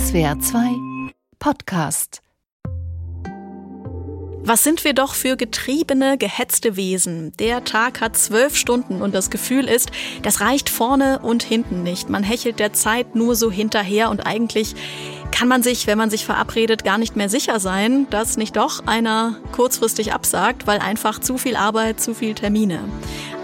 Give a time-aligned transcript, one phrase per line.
[0.00, 0.78] SWR 2
[1.38, 2.22] Podcast
[4.42, 7.32] was sind wir doch für getriebene, gehetzte Wesen?
[7.38, 9.90] Der Tag hat zwölf Stunden und das Gefühl ist,
[10.22, 12.08] das reicht vorne und hinten nicht.
[12.08, 14.74] Man hechelt der Zeit nur so hinterher und eigentlich
[15.30, 18.86] kann man sich, wenn man sich verabredet, gar nicht mehr sicher sein, dass nicht doch
[18.86, 22.80] einer kurzfristig absagt, weil einfach zu viel Arbeit, zu viel Termine.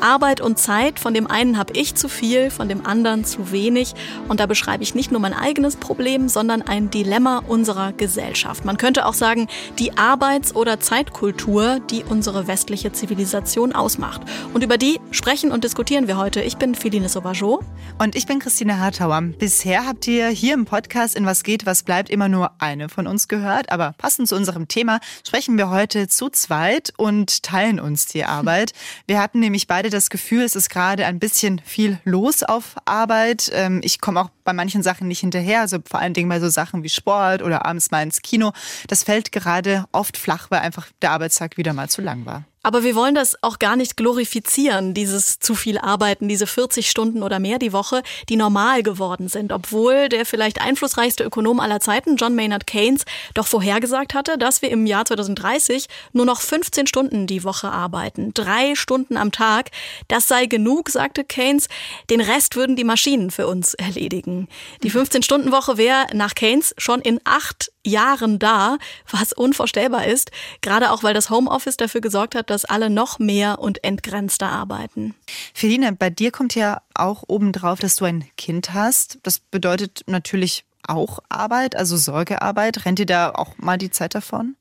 [0.01, 3.95] Arbeit und Zeit, von dem einen habe ich zu viel, von dem anderen zu wenig.
[4.29, 8.65] Und da beschreibe ich nicht nur mein eigenes Problem, sondern ein Dilemma unserer Gesellschaft.
[8.65, 9.49] Man könnte auch sagen,
[9.79, 14.23] die Arbeits- oder Zeitkultur, die unsere westliche Zivilisation ausmacht.
[14.53, 16.41] Und über die sprechen und diskutieren wir heute.
[16.43, 17.63] Ich bin Feline Sauvageau.
[17.99, 19.21] Und ich bin Christine Hartauer.
[19.39, 23.07] Bisher habt ihr hier im Podcast in Was geht, was bleibt immer nur eine von
[23.07, 23.71] uns gehört.
[23.71, 28.73] Aber passend zu unserem Thema sprechen wir heute zu zweit und teilen uns die Arbeit.
[29.07, 33.51] Wir hatten nämlich beide das Gefühl, es ist gerade ein bisschen viel los auf Arbeit.
[33.53, 36.49] Ähm, ich komme auch bei manchen Sachen nicht hinterher, also vor allen Dingen bei so
[36.49, 38.53] Sachen wie Sport oder abends mal ins Kino.
[38.89, 42.45] Das fällt gerade oft flach, weil einfach der Arbeitstag wieder mal zu lang war.
[42.67, 47.23] Aber wir wollen das auch gar nicht glorifizieren, dieses zu viel Arbeiten, diese 40 Stunden
[47.23, 52.17] oder mehr die Woche, die normal geworden sind, obwohl der vielleicht einflussreichste Ökonom aller Zeiten,
[52.17, 57.29] John Maynard Keynes, doch vorhergesagt hatte, dass wir im Jahr 2030 nur noch 15 Stunden
[57.29, 58.35] die Woche arbeiten.
[58.35, 59.71] Drei Stunden am Tag.
[60.09, 61.69] Das sei genug, sagte Keynes.
[62.11, 64.36] Den Rest würden die Maschinen für uns erledigen.
[64.83, 68.79] Die 15-Stunden-Woche wäre nach Keynes schon in acht Jahren da,
[69.11, 70.31] was unvorstellbar ist,
[70.61, 75.15] gerade auch weil das Homeoffice dafür gesorgt hat, dass alle noch mehr und entgrenzter arbeiten.
[75.55, 79.19] Feline, bei dir kommt ja auch obendrauf, dass du ein Kind hast.
[79.23, 82.85] Das bedeutet natürlich auch Arbeit, also Sorgearbeit.
[82.85, 84.57] Rennt dir da auch mal die Zeit davon?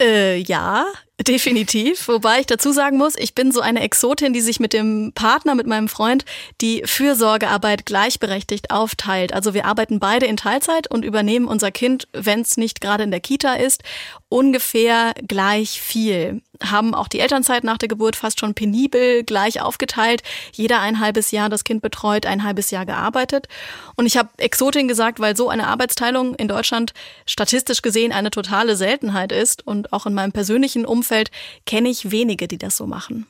[0.00, 0.86] Äh, ja,
[1.20, 2.08] definitiv.
[2.08, 5.54] Wobei ich dazu sagen muss, ich bin so eine Exotin, die sich mit dem Partner,
[5.54, 6.24] mit meinem Freund,
[6.62, 9.34] die Fürsorgearbeit gleichberechtigt aufteilt.
[9.34, 13.10] Also wir arbeiten beide in Teilzeit und übernehmen unser Kind, wenn es nicht gerade in
[13.10, 13.82] der Kita ist,
[14.30, 16.40] ungefähr gleich viel.
[16.62, 20.22] Haben auch die Elternzeit nach der Geburt fast schon penibel gleich aufgeteilt.
[20.52, 23.48] Jeder ein halbes Jahr das Kind betreut, ein halbes Jahr gearbeitet.
[23.96, 26.92] Und ich habe Exotin gesagt, weil so eine Arbeitsteilung in Deutschland
[27.26, 31.30] statistisch gesehen eine totale Seltenheit ist und auch in meinem persönlichen Umfeld
[31.66, 33.26] kenne ich wenige, die das so machen.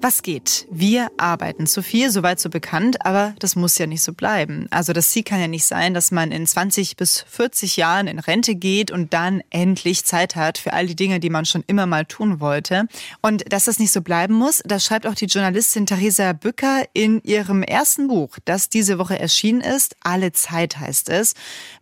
[0.00, 0.66] Was geht?
[0.70, 4.66] Wir arbeiten zu viel, soweit so bekannt, aber das muss ja nicht so bleiben.
[4.70, 8.18] Also das Ziel kann ja nicht sein, dass man in 20 bis 40 Jahren in
[8.18, 11.86] Rente geht und dann endlich Zeit hat für all die Dinge, die man schon immer
[11.86, 12.86] mal tun wollte.
[13.22, 17.22] Und dass das nicht so bleiben muss, das schreibt auch die Journalistin Theresa Bücker in
[17.22, 19.96] ihrem ersten Buch, das diese Woche erschienen ist.
[20.02, 21.32] Alle Zeit heißt es.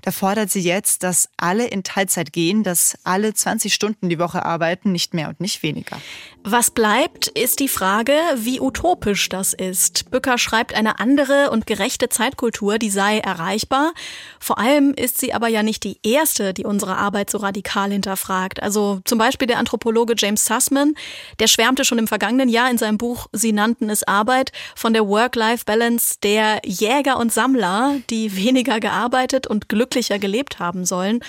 [0.02, 4.44] Da fordert sie jetzt, dass alle in Teilzeit gehen, dass alle 20 Stunden die Woche
[4.44, 6.00] arbeiten, nicht mehr und nicht weniger.
[6.44, 10.10] Was bleibt, ist die Frage, wie utopisch das ist.
[10.10, 13.92] Bücker schreibt eine andere und gerechte Zeitkultur, die sei erreichbar.
[14.40, 18.60] Vor allem ist sie aber ja nicht die erste, die unsere Arbeit so radikal hinterfragt.
[18.60, 20.94] Also zum Beispiel der Anthropologe James Sussman,
[21.38, 25.06] der schwärmte schon im vergangenen Jahr in seinem Buch Sie nannten es Arbeit von der
[25.06, 31.20] Work-Life-Balance der Jäger und Sammler, die weniger gearbeitet und glücklicher gelebt haben sollen.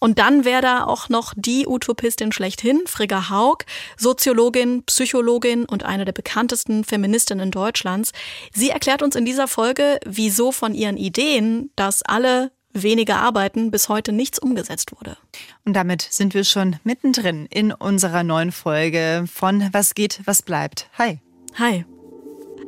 [0.00, 3.64] Und dann wäre da auch noch die Utopistin schlechthin, Frigga Haug,
[3.96, 8.12] Soziologin, Psychologin und eine der bekanntesten Feministinnen Deutschlands.
[8.52, 13.88] Sie erklärt uns in dieser Folge, wieso von ihren Ideen, dass alle weniger arbeiten, bis
[13.88, 15.16] heute nichts umgesetzt wurde.
[15.64, 20.88] Und damit sind wir schon mittendrin in unserer neuen Folge von Was geht, was bleibt.
[20.96, 21.18] Hi.
[21.58, 21.84] Hi.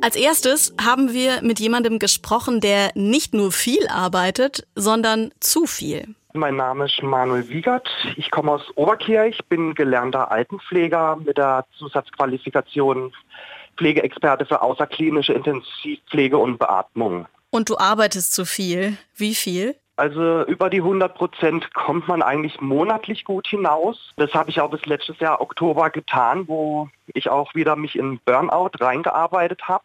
[0.01, 6.15] Als erstes haben wir mit jemandem gesprochen, der nicht nur viel arbeitet, sondern zu viel.
[6.33, 7.89] Mein Name ist Manuel Wiegert.
[8.15, 13.11] Ich komme aus Oberkirch, bin gelernter Altenpfleger mit der Zusatzqualifikation
[13.77, 17.25] Pflegeexperte für außerklinische Intensivpflege und Beatmung.
[17.49, 18.97] Und du arbeitest zu viel.
[19.15, 19.75] Wie viel?
[19.97, 24.13] Also über die 100 Prozent kommt man eigentlich monatlich gut hinaus.
[24.15, 28.19] Das habe ich auch bis letztes Jahr Oktober getan, wo ich auch wieder mich in
[28.25, 29.83] Burnout reingearbeitet habe.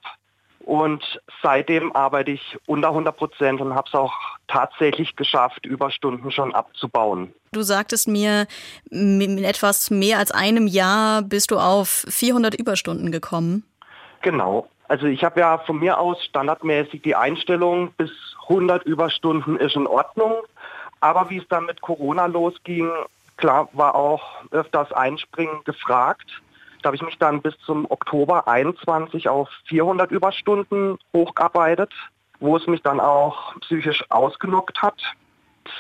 [0.67, 4.13] Und seitdem arbeite ich unter 100 Prozent und habe es auch
[4.49, 7.33] tatsächlich geschafft, Überstunden schon abzubauen.
[7.53, 8.49] Du sagtest mir,
[8.91, 13.63] in etwas mehr als einem Jahr bist du auf 400 Überstunden gekommen.
[14.23, 14.69] Genau.
[14.89, 18.11] Also ich habe ja von mir aus standardmäßig die Einstellung, bis
[18.49, 20.35] 100 Überstunden ist in Ordnung.
[20.99, 22.91] Aber wie es dann mit Corona losging,
[23.37, 26.29] klar war auch öfters Einspringen gefragt.
[26.87, 31.93] Da habe ich mich dann bis zum Oktober 21 auf 400 Überstunden hochgearbeitet,
[32.39, 34.95] wo es mich dann auch psychisch ausgenockt hat.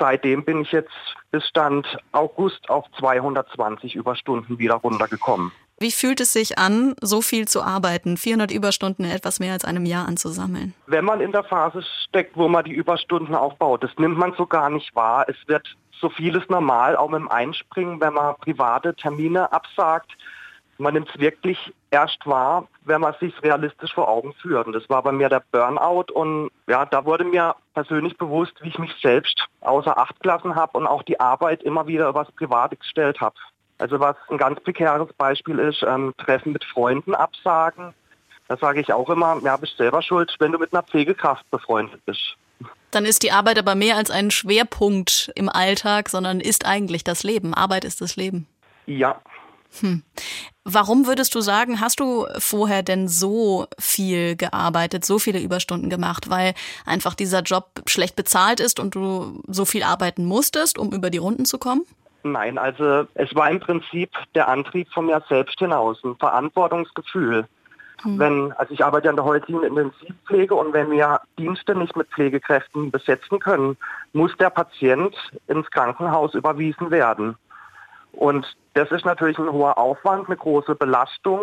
[0.00, 0.90] Seitdem bin ich jetzt
[1.30, 5.52] bis Stand August auf 220 Überstunden wieder runtergekommen.
[5.78, 9.64] Wie fühlt es sich an, so viel zu arbeiten, 400 Überstunden in etwas mehr als
[9.64, 10.74] einem Jahr anzusammeln?
[10.88, 14.44] Wenn man in der Phase steckt, wo man die Überstunden aufbaut, das nimmt man so
[14.44, 15.24] gar nicht wahr.
[15.28, 15.68] Es wird
[16.00, 20.10] so vieles normal, auch mit dem Einspringen, wenn man private Termine absagt.
[20.78, 21.58] Man nimmt es wirklich
[21.90, 24.66] erst wahr, wenn man es sich realistisch vor Augen führt.
[24.66, 26.12] Und das war bei mir der Burnout.
[26.12, 30.76] Und ja, da wurde mir persönlich bewusst, wie ich mich selbst außer Acht gelassen habe
[30.78, 33.36] und auch die Arbeit immer wieder übers Private gestellt habe.
[33.78, 37.94] Also was ein ganz prekäres Beispiel ist, ähm, Treffen mit Freunden absagen.
[38.48, 42.04] Da sage ich auch immer, ja, bist selber schuld, wenn du mit einer Pflegekraft befreundet
[42.06, 42.36] bist.
[42.90, 47.24] Dann ist die Arbeit aber mehr als ein Schwerpunkt im Alltag, sondern ist eigentlich das
[47.24, 47.52] Leben.
[47.52, 48.46] Arbeit ist das Leben.
[48.86, 49.20] Ja.
[49.80, 50.02] Hm.
[50.64, 56.28] Warum würdest du sagen, hast du vorher denn so viel gearbeitet, so viele Überstunden gemacht,
[56.28, 61.10] weil einfach dieser Job schlecht bezahlt ist und du so viel arbeiten musstest, um über
[61.10, 61.82] die Runden zu kommen?
[62.24, 67.46] Nein, also es war im Prinzip der Antrieb von mir selbst hinaus, ein Verantwortungsgefühl.
[68.02, 68.18] Hm.
[68.18, 72.90] Wenn, also ich arbeite an der heutigen Intensivpflege und wenn wir Dienste nicht mit Pflegekräften
[72.90, 73.76] besetzen können,
[74.12, 75.14] muss der Patient
[75.46, 77.36] ins Krankenhaus überwiesen werden.
[78.16, 81.40] Und das ist natürlich ein hoher Aufwand, eine große Belastung,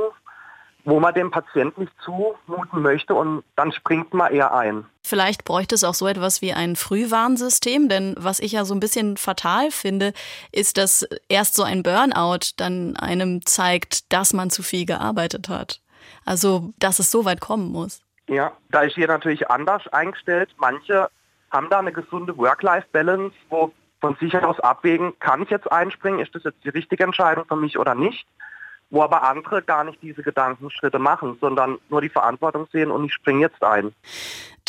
[0.86, 4.86] wo man dem Patienten nicht zumuten möchte und dann springt man eher ein.
[5.02, 8.80] Vielleicht bräuchte es auch so etwas wie ein Frühwarnsystem, denn was ich ja so ein
[8.80, 10.14] bisschen fatal finde,
[10.52, 15.80] ist, dass erst so ein Burnout dann einem zeigt, dass man zu viel gearbeitet hat.
[16.26, 18.02] Also, dass es so weit kommen muss.
[18.28, 20.50] Ja, da ist hier natürlich anders eingestellt.
[20.58, 21.10] Manche
[21.52, 23.72] haben da eine gesunde Work-Life-Balance, wo
[24.04, 27.56] von sich aus abwägen, kann ich jetzt einspringen, ist das jetzt die richtige Entscheidung für
[27.56, 28.28] mich oder nicht?
[28.94, 33.14] Wo aber andere gar nicht diese Gedankenschritte machen, sondern nur die Verantwortung sehen und ich
[33.14, 33.92] springe jetzt ein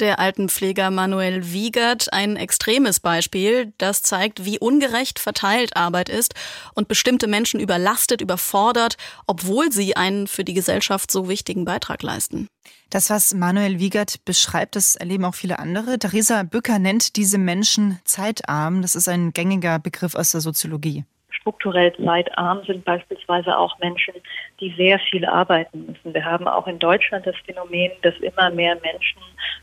[0.01, 6.35] der Altenpfleger Manuel Wiegert ein extremes Beispiel, das zeigt, wie ungerecht verteilt Arbeit ist
[6.75, 12.49] und bestimmte Menschen überlastet, überfordert, obwohl sie einen für die Gesellschaft so wichtigen Beitrag leisten.
[12.91, 15.99] Das, was Manuel Wiegert beschreibt, das erleben auch viele andere.
[15.99, 18.83] Theresa Bücker nennt diese Menschen zeitarm.
[18.83, 21.05] Das ist ein gängiger Begriff aus der Soziologie
[21.41, 24.15] strukturell zeitarm sind beispielsweise auch Menschen,
[24.61, 26.15] die sehr viel arbeiten müssen.
[26.15, 29.21] Wir haben auch in Deutschland das Phänomen, dass immer mehr Menschen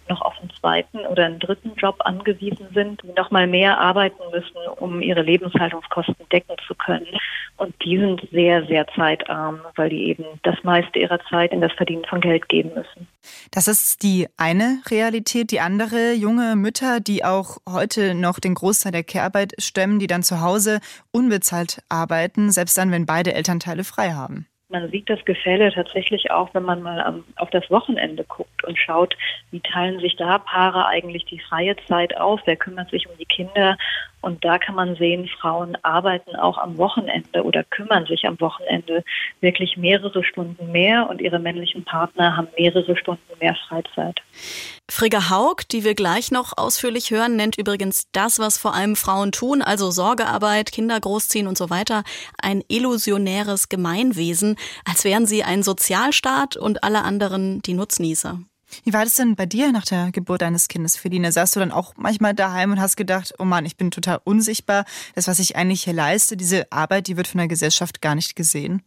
[0.09, 4.21] noch auf einen zweiten oder einen dritten Job angewiesen sind, die noch mal mehr arbeiten
[4.31, 7.07] müssen, um ihre Lebenshaltungskosten decken zu können.
[7.57, 11.71] Und die sind sehr, sehr zeitarm, weil die eben das meiste ihrer Zeit in das
[11.74, 13.07] Verdienen von Geld geben müssen.
[13.51, 15.51] Das ist die eine Realität.
[15.51, 20.24] Die andere, junge Mütter, die auch heute noch den Großteil der Kehrarbeit stemmen, die dann
[20.24, 20.79] zu Hause
[21.12, 24.48] unbezahlt arbeiten, selbst dann, wenn beide Elternteile frei haben.
[24.69, 29.18] Man sieht das Gefälle tatsächlich auch, wenn man mal auf das Wochenende guckt und schaut,
[29.52, 33.25] wie teilen sich da Paare eigentlich die freie Zeit auf, wer kümmert sich um die
[33.25, 33.78] Kinder
[34.21, 39.03] und da kann man sehen, Frauen arbeiten auch am Wochenende oder kümmern sich am Wochenende
[39.39, 44.19] wirklich mehrere Stunden mehr und ihre männlichen Partner haben mehrere Stunden mehr Freizeit.
[44.89, 49.31] Frigga Haug, die wir gleich noch ausführlich hören, nennt übrigens das, was vor allem Frauen
[49.31, 52.03] tun, also Sorgearbeit, Kinder großziehen und so weiter,
[52.41, 54.57] ein illusionäres Gemeinwesen,
[54.88, 58.39] als wären sie ein Sozialstaat und alle anderen die Nutznießer.
[58.83, 61.31] Wie war das denn bei dir nach der Geburt deines Kindes, Feline?
[61.31, 64.85] Saßt du dann auch manchmal daheim und hast gedacht, oh Mann, ich bin total unsichtbar.
[65.15, 68.35] Das, was ich eigentlich hier leiste, diese Arbeit, die wird von der Gesellschaft gar nicht
[68.35, 68.81] gesehen?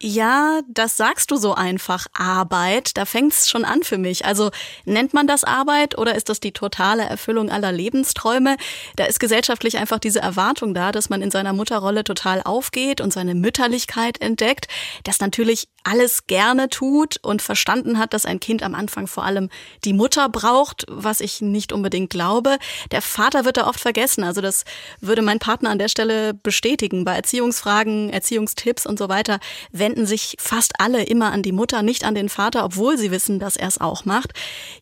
[0.00, 2.06] Ja, das sagst du so einfach.
[2.12, 4.24] Arbeit, da fängt's schon an für mich.
[4.26, 4.52] Also
[4.84, 8.56] nennt man das Arbeit oder ist das die totale Erfüllung aller Lebensträume?
[8.94, 13.12] Da ist gesellschaftlich einfach diese Erwartung da, dass man in seiner Mutterrolle total aufgeht und
[13.12, 14.68] seine Mütterlichkeit entdeckt,
[15.02, 19.48] das natürlich alles gerne tut und verstanden hat, dass ein Kind am Anfang vor allem
[19.84, 22.58] die Mutter braucht, was ich nicht unbedingt glaube.
[22.92, 24.22] Der Vater wird da oft vergessen.
[24.22, 24.64] Also das
[25.00, 27.04] würde mein Partner an der Stelle bestätigen.
[27.04, 29.40] Bei Erziehungsfragen, Erziehungstipps und so weiter
[29.88, 33.38] wenden sich fast alle immer an die Mutter, nicht an den Vater, obwohl sie wissen,
[33.38, 34.32] dass er es auch macht.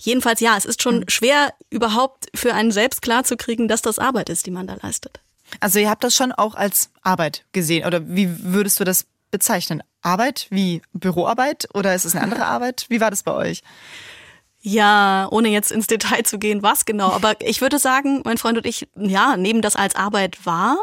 [0.00, 1.08] Jedenfalls ja, es ist schon hm.
[1.08, 5.20] schwer überhaupt für einen selbst klarzukriegen, dass das Arbeit ist, die man da leistet.
[5.60, 9.80] Also ihr habt das schon auch als Arbeit gesehen oder wie würdest du das bezeichnen?
[10.02, 12.86] Arbeit wie Büroarbeit oder ist es eine andere Arbeit?
[12.88, 13.62] Wie war das bei euch?
[14.60, 17.12] Ja, ohne jetzt ins Detail zu gehen, was genau.
[17.12, 20.78] Aber ich würde sagen, mein Freund und ich, ja, nehmen das als Arbeit wahr.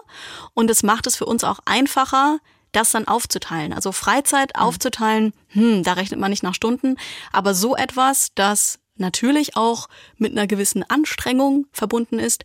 [0.54, 2.40] Und es macht es für uns auch einfacher,
[2.74, 3.74] das dann aufzuteilen.
[3.74, 4.62] Also Freizeit mhm.
[4.62, 6.98] aufzuteilen, hm, da rechnet man nicht nach Stunden.
[7.32, 9.88] Aber so etwas, das natürlich auch
[10.18, 12.44] mit einer gewissen Anstrengung verbunden ist,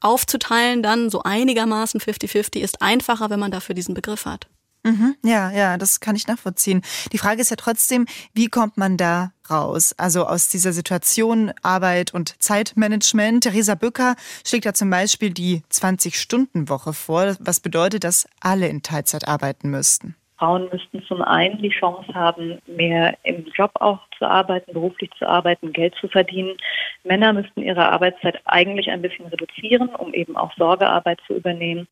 [0.00, 4.48] aufzuteilen dann so einigermaßen 50-50 ist einfacher, wenn man dafür diesen Begriff hat.
[4.84, 6.82] Mhm, ja, ja, das kann ich nachvollziehen.
[7.12, 9.94] Die Frage ist ja trotzdem, wie kommt man da raus?
[9.96, 13.44] Also aus dieser Situation Arbeit und Zeitmanagement.
[13.44, 19.28] Theresa Bücker schlägt ja zum Beispiel die 20-Stunden-Woche vor, was bedeutet, dass alle in Teilzeit
[19.28, 20.16] arbeiten müssten.
[20.42, 25.24] Frauen müssten zum einen die Chance haben, mehr im Job auch zu arbeiten, beruflich zu
[25.24, 26.56] arbeiten, Geld zu verdienen.
[27.04, 31.86] Männer müssten ihre Arbeitszeit eigentlich ein bisschen reduzieren, um eben auch Sorgearbeit zu übernehmen.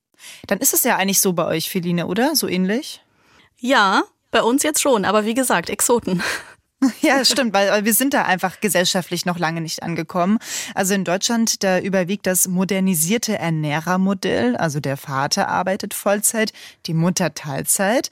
[0.49, 2.35] Dann ist es ja eigentlich so bei euch, Feline, oder?
[2.35, 3.01] So ähnlich?
[3.61, 4.03] Ja,
[4.33, 6.21] bei uns jetzt schon, aber wie gesagt, Exoten.
[7.03, 10.39] Ja, stimmt, weil wir sind da einfach gesellschaftlich noch lange nicht angekommen.
[10.75, 14.57] Also in Deutschland, da überwiegt das modernisierte Ernährermodell.
[14.57, 16.53] Also der Vater arbeitet Vollzeit,
[16.87, 18.11] die Mutter Teilzeit.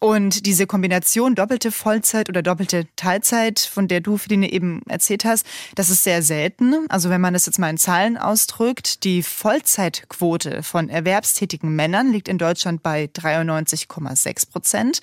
[0.00, 5.46] Und diese Kombination doppelte Vollzeit oder doppelte Teilzeit, von der du, Feline, eben erzählt hast,
[5.74, 6.86] das ist sehr selten.
[6.88, 12.28] Also wenn man das jetzt mal in Zahlen ausdrückt, die Vollzeitquote von erwerbstätigen Männern liegt
[12.28, 15.00] in Deutschland bei 93,6 Prozent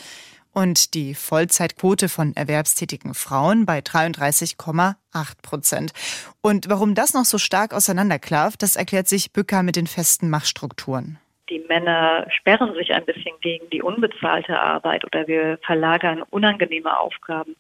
[0.54, 4.96] und die Vollzeitquote von erwerbstätigen Frauen bei 33,8
[5.42, 5.92] Prozent.
[6.42, 11.20] Und warum das noch so stark auseinanderklafft, das erklärt sich Bücker mit den festen Machtstrukturen.
[11.50, 17.56] Die Männer sperren sich ein bisschen gegen die unbezahlte Arbeit oder wir verlagern unangenehme Aufgaben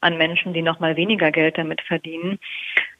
[0.00, 2.38] an Menschen, die noch mal weniger Geld damit verdienen.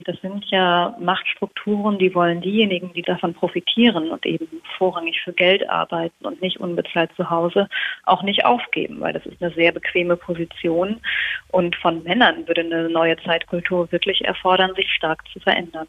[0.05, 5.69] Das sind ja Machtstrukturen, die wollen diejenigen, die davon profitieren und eben vorrangig für Geld
[5.69, 7.69] arbeiten und nicht unbezahlt zu Hause,
[8.05, 11.01] auch nicht aufgeben, weil das ist eine sehr bequeme Position.
[11.49, 15.87] Und von Männern würde eine neue Zeitkultur wirklich erfordern, sich stark zu verändern.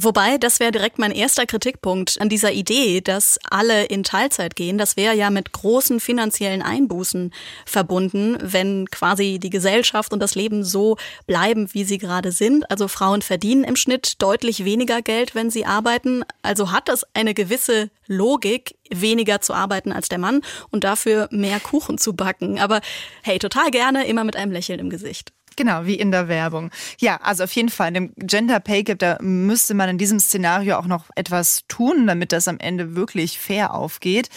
[0.00, 4.78] Wobei, das wäre direkt mein erster Kritikpunkt an dieser Idee, dass alle in Teilzeit gehen.
[4.78, 7.32] Das wäre ja mit großen finanziellen Einbußen
[7.66, 12.70] verbunden, wenn quasi die Gesellschaft und das Leben so bleiben, wie sie gerade sind.
[12.70, 16.22] Also Frauen verdienen im Schnitt deutlich weniger Geld, wenn sie arbeiten.
[16.42, 21.58] Also hat das eine gewisse Logik, weniger zu arbeiten als der Mann und dafür mehr
[21.58, 22.60] Kuchen zu backen.
[22.60, 22.82] Aber
[23.22, 25.32] hey, total gerne, immer mit einem Lächeln im Gesicht.
[25.58, 26.70] Genau, wie in der Werbung.
[27.00, 30.20] Ja, also auf jeden Fall, in dem Gender Pay Gap, da müsste man in diesem
[30.20, 34.28] Szenario auch noch etwas tun, damit das am Ende wirklich fair aufgeht.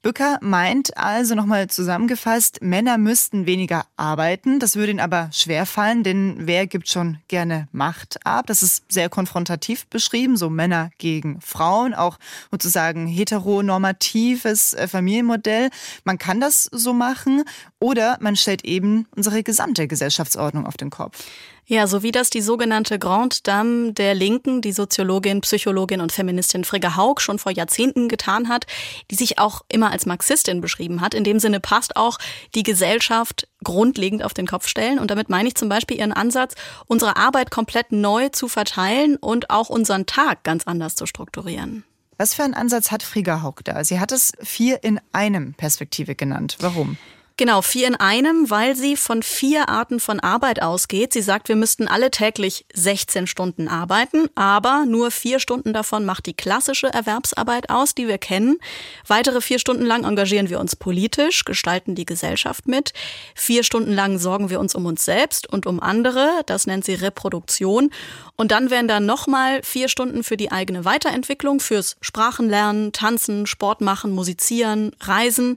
[0.00, 4.60] Bücker meint also nochmal zusammengefasst, Männer müssten weniger arbeiten.
[4.60, 8.46] Das würde ihnen aber schwerfallen, denn wer gibt schon gerne Macht ab?
[8.46, 12.18] Das ist sehr konfrontativ beschrieben, so Männer gegen Frauen, auch
[12.52, 15.70] sozusagen heteronormatives äh, Familienmodell.
[16.04, 17.42] Man kann das so machen
[17.80, 21.24] oder man stellt eben unsere gesamte Gesellschaftsordnung auf den Kopf.
[21.70, 26.64] Ja, so wie das die sogenannte Grande Dame der Linken, die Soziologin, Psychologin und Feministin
[26.64, 28.66] Frigga Haug schon vor Jahrzehnten getan hat,
[29.10, 31.12] die sich auch immer als Marxistin beschrieben hat.
[31.12, 32.16] In dem Sinne passt auch
[32.54, 34.98] die Gesellschaft grundlegend auf den Kopf stellen.
[34.98, 36.54] Und damit meine ich zum Beispiel ihren Ansatz,
[36.86, 41.84] unsere Arbeit komplett neu zu verteilen und auch unseren Tag ganz anders zu strukturieren.
[42.16, 43.84] Was für einen Ansatz hat Frigga Haug da?
[43.84, 46.56] Sie hat es vier in einem Perspektive genannt.
[46.60, 46.96] Warum?
[47.40, 51.12] Genau, vier in einem, weil sie von vier Arten von Arbeit ausgeht.
[51.12, 56.26] Sie sagt, wir müssten alle täglich 16 Stunden arbeiten, aber nur vier Stunden davon macht
[56.26, 58.58] die klassische Erwerbsarbeit aus, die wir kennen.
[59.06, 62.92] Weitere vier Stunden lang engagieren wir uns politisch, gestalten die Gesellschaft mit.
[63.36, 66.42] Vier Stunden lang sorgen wir uns um uns selbst und um andere.
[66.46, 67.90] Das nennt sie Reproduktion.
[68.34, 73.80] Und dann wären da nochmal vier Stunden für die eigene Weiterentwicklung, fürs Sprachenlernen, Tanzen, Sport
[73.80, 75.56] machen, musizieren, Reisen.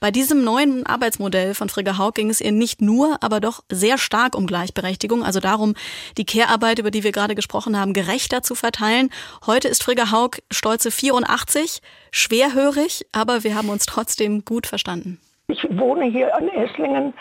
[0.00, 3.62] Bei diesem neuen Arbeits Geschäftsmodell von Frigga Haug ging es ihr nicht nur, aber doch
[3.68, 5.74] sehr stark um Gleichberechtigung, also darum,
[6.16, 9.10] die Care-Arbeit, über die wir gerade gesprochen haben, gerechter zu verteilen.
[9.46, 15.20] Heute ist Frigga Haug stolze 84, schwerhörig, aber wir haben uns trotzdem gut verstanden.
[15.48, 17.12] Ich wohne hier in Esslingen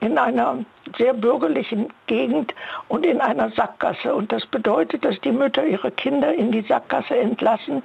[0.00, 0.58] in einer
[0.98, 2.54] sehr bürgerlichen Gegend
[2.88, 4.14] und in einer Sackgasse.
[4.14, 7.82] Und das bedeutet, dass die Mütter ihre Kinder in die Sackgasse entlassen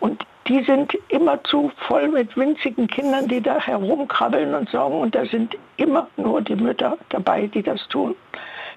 [0.00, 5.00] und die sind immerzu voll mit winzigen Kindern, die da herumkrabbeln und sorgen.
[5.00, 8.14] Und da sind immer nur die Mütter dabei, die das tun.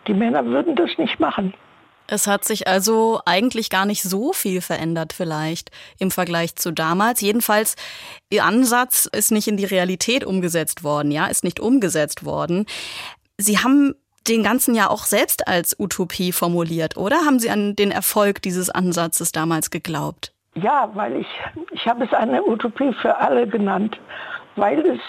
[0.08, 1.54] Die Männer würden das nicht machen.
[2.08, 7.22] Es hat sich also eigentlich gar nicht so viel verändert vielleicht im Vergleich zu damals.
[7.22, 7.76] Jedenfalls,
[8.30, 12.68] Ihr Ansatz ist nicht in die Realität umgesetzt worden, ja, ist nicht umgesetzt worden.
[13.40, 13.96] Sie haben
[14.28, 17.26] den ganzen ja auch selbst als Utopie formuliert, oder?
[17.26, 20.35] Haben Sie an den Erfolg dieses Ansatzes damals geglaubt?
[20.56, 21.28] Ja, weil ich,
[21.72, 24.00] ich habe es eine Utopie für alle genannt,
[24.56, 25.02] weil es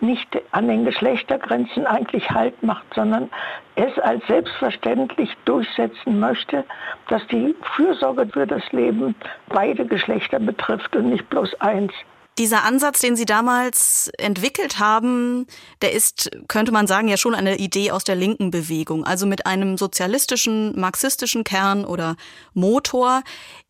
[0.00, 3.30] nicht an den Geschlechtergrenzen eigentlich Halt macht, sondern
[3.76, 6.64] es als selbstverständlich durchsetzen möchte,
[7.08, 9.14] dass die Fürsorge für das Leben
[9.48, 11.92] beide Geschlechter betrifft und nicht bloß eins.
[12.38, 15.46] Dieser Ansatz, den Sie damals entwickelt haben,
[15.80, 19.46] der ist, könnte man sagen, ja schon eine Idee aus der linken Bewegung, also mit
[19.46, 22.16] einem sozialistischen, marxistischen Kern oder
[22.52, 23.22] Motor.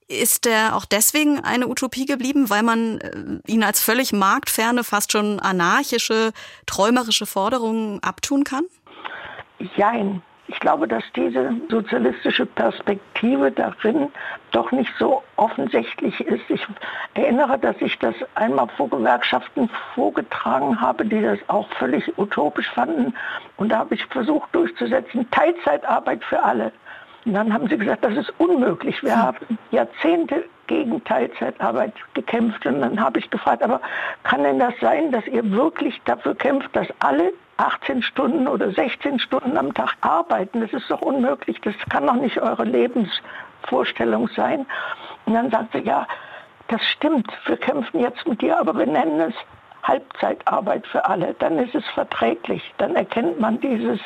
[0.09, 5.11] Ist der auch deswegen eine Utopie geblieben, weil man äh, ihn als völlig marktferne, fast
[5.11, 6.33] schon anarchische,
[6.67, 8.65] träumerische Forderungen abtun kann?
[9.77, 10.23] Jein.
[10.49, 14.09] Ich glaube, dass diese sozialistische Perspektive darin
[14.53, 16.49] doch nicht so offensichtlich ist.
[16.49, 16.65] Ich
[17.15, 23.13] erinnere, dass ich das einmal vor Gewerkschaften vorgetragen habe, die das auch völlig utopisch fanden.
[23.57, 26.71] Und da habe ich versucht durchzusetzen, Teilzeitarbeit für alle.
[27.27, 29.03] Und dann haben sie gesagt, das ist unmöglich.
[29.03, 32.65] Wir haben Jahrzehnte gegen Teilzeitarbeit gekämpft.
[32.67, 33.81] Und dann habe ich gefragt, aber
[34.23, 39.19] kann denn das sein, dass ihr wirklich dafür kämpft, dass alle 18 Stunden oder 16
[39.19, 40.61] Stunden am Tag arbeiten?
[40.61, 41.61] Das ist doch unmöglich.
[41.63, 44.65] Das kann doch nicht eure Lebensvorstellung sein.
[45.25, 46.07] Und dann sagte sie, ja,
[46.69, 47.29] das stimmt.
[47.47, 49.35] Wir kämpfen jetzt mit dir, aber wir nennen es
[49.83, 51.35] Halbzeitarbeit für alle.
[51.41, 52.73] Dann ist es verträglich.
[52.79, 53.99] Dann erkennt man dieses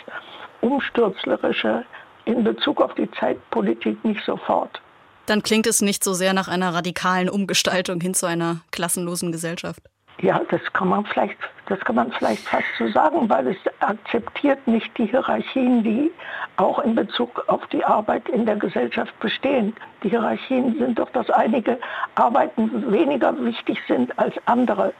[0.62, 1.84] umstürzlerische
[2.30, 4.80] in Bezug auf die Zeitpolitik nicht sofort.
[5.26, 9.82] Dann klingt es nicht so sehr nach einer radikalen Umgestaltung hin zu einer klassenlosen Gesellschaft.
[10.22, 14.66] Ja, das kann man vielleicht, das kann man vielleicht fast so sagen, weil es akzeptiert
[14.66, 16.10] nicht die Hierarchien, die
[16.56, 19.74] auch in Bezug auf die Arbeit in der Gesellschaft bestehen.
[20.02, 21.78] Die Hierarchien sind doch, dass einige
[22.16, 24.92] Arbeiten weniger wichtig sind als andere.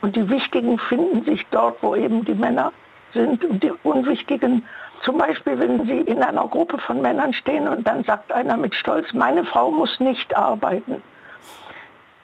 [0.00, 2.72] Und die Wichtigen finden sich dort, wo eben die Männer
[3.12, 4.64] sind und die Unwichtigen
[5.04, 8.74] zum Beispiel, wenn Sie in einer Gruppe von Männern stehen und dann sagt einer mit
[8.74, 11.02] Stolz, meine Frau muss nicht arbeiten.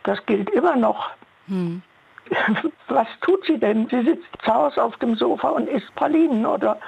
[0.05, 1.11] Das gilt immer noch.
[1.49, 1.83] Hm.
[2.89, 3.89] Was tut sie denn?
[3.89, 6.79] Sie sitzt zu Hause auf dem Sofa und isst Pralinen oder,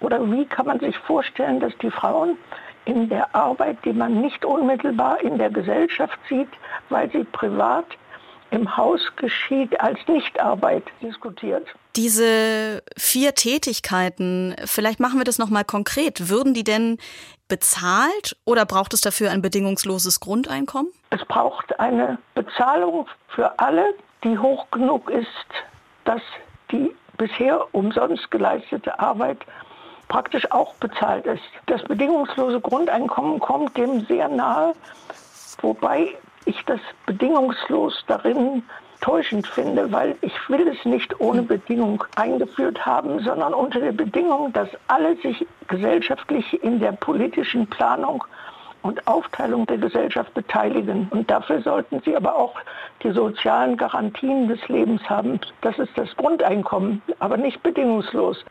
[0.00, 2.36] oder wie kann man sich vorstellen, dass die Frauen
[2.84, 6.48] in der Arbeit, die man nicht unmittelbar in der Gesellschaft sieht,
[6.88, 7.86] weil sie privat
[8.50, 11.66] im Haus geschieht, als Nichtarbeit diskutiert.
[11.98, 16.30] Diese vier Tätigkeiten, vielleicht machen wir das nochmal konkret.
[16.30, 16.98] Würden die denn
[17.48, 20.92] bezahlt oder braucht es dafür ein bedingungsloses Grundeinkommen?
[21.10, 25.26] Es braucht eine Bezahlung für alle, die hoch genug ist,
[26.04, 26.22] dass
[26.70, 29.38] die bisher umsonst geleistete Arbeit
[30.06, 31.42] praktisch auch bezahlt ist.
[31.66, 34.72] Das bedingungslose Grundeinkommen kommt dem sehr nahe,
[35.62, 36.14] wobei
[36.44, 38.62] ich das bedingungslos darin
[39.08, 44.52] täuschend finde, weil ich will es nicht ohne Bedingung eingeführt haben, sondern unter der Bedingung,
[44.52, 48.22] dass alle sich gesellschaftlich in der politischen Planung
[48.82, 51.08] und Aufteilung der Gesellschaft beteiligen.
[51.10, 52.54] Und dafür sollten sie aber auch
[53.02, 55.40] die sozialen Garantien des Lebens haben.
[55.62, 58.44] Das ist das Grundeinkommen, aber nicht bedingungslos.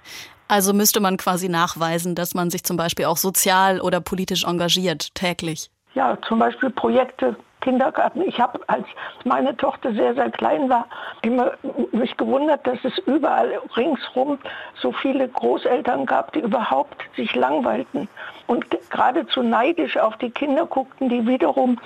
[0.47, 5.13] Also müsste man quasi nachweisen, dass man sich zum Beispiel auch sozial oder politisch engagiert,
[5.13, 5.69] täglich.
[5.93, 7.35] Ja, zum Beispiel Projekte
[7.67, 8.21] Kindergarten.
[8.21, 8.85] Ich habe, als
[9.25, 10.87] meine Tochter sehr, sehr klein war,
[11.21, 11.51] immer
[11.91, 14.39] mich gewundert, dass es überall ringsrum
[14.75, 18.07] so viele Großeltern gab, die überhaupt sich langweilten
[18.47, 21.77] und geradezu neidisch auf die Kinder guckten, die wiederum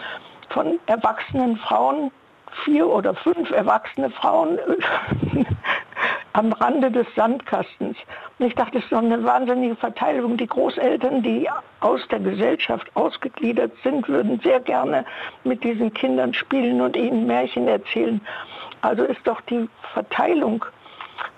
[0.50, 2.12] von erwachsenen Frauen
[2.63, 4.60] vier oder fünf erwachsene Frauen
[6.34, 7.98] am Rande des Sandkastens.
[8.39, 10.38] Und ich dachte, es ist doch eine wahnsinnige Verteilung.
[10.38, 11.50] Die Großeltern, die
[11.82, 15.06] aus der Gesellschaft ausgegliedert sind, würden sehr gerne
[15.44, 18.22] mit diesen Kindern spielen und ihnen Märchen erzählen.
[18.82, 20.65] Also ist doch die Verteilung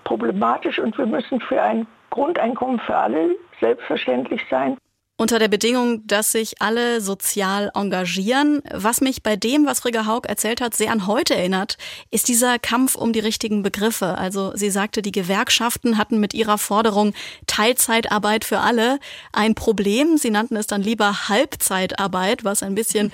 [0.04, 4.76] problematisch und wir müssen für ein Grundeinkommen für alle selbstverständlich sein.
[5.16, 8.62] Unter der Bedingung, dass sich alle sozial engagieren.
[8.72, 11.78] Was mich bei dem, was Frigga Haug erzählt hat, sehr an heute erinnert,
[12.10, 14.18] ist dieser Kampf um die richtigen Begriffe.
[14.18, 17.14] Also sie sagte, die Gewerkschaften hatten mit ihrer Forderung
[17.46, 18.98] Teilzeitarbeit für alle
[19.32, 20.18] ein Problem.
[20.18, 23.12] Sie nannten es dann lieber Halbzeitarbeit, was ein bisschen